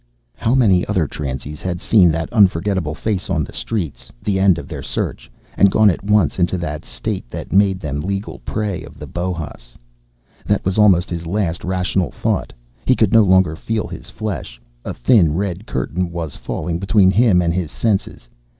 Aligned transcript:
How 0.35 0.55
many 0.55 0.83
other 0.87 1.05
transies 1.07 1.61
had 1.61 1.79
seen 1.79 2.09
that 2.09 2.33
unforgettable 2.33 2.95
face 2.95 3.29
on 3.29 3.43
the 3.43 3.53
streets, 3.53 4.11
the 4.19 4.39
end 4.39 4.57
of 4.57 4.67
their 4.67 4.81
search, 4.81 5.31
and 5.55 5.69
gone 5.69 5.91
at 5.91 6.03
once 6.03 6.39
into 6.39 6.57
that 6.57 6.83
state 6.83 7.29
that 7.29 7.53
made 7.53 7.79
them 7.79 7.99
legal 7.99 8.39
prey 8.39 8.81
of 8.81 8.97
the 8.97 9.05
Bohas? 9.05 9.77
That 10.43 10.65
was 10.65 10.79
almost 10.79 11.11
his 11.11 11.27
last 11.27 11.63
rational 11.63 12.09
thought. 12.09 12.51
He 12.87 12.95
could 12.95 13.13
no 13.13 13.21
longer 13.21 13.55
feel 13.55 13.85
his 13.85 14.09
flesh. 14.09 14.59
A 14.83 14.93
thin 14.95 15.35
red 15.35 15.67
curtain 15.67 16.09
was 16.11 16.35
falling 16.35 16.79
between 16.79 17.11
him 17.11 17.39
and 17.39 17.53
his 17.53 17.69
senses. 17.69 18.27